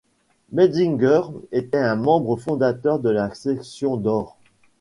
[0.51, 1.21] Metzinger
[1.51, 4.35] était un membre fondateur de la Section d'Or.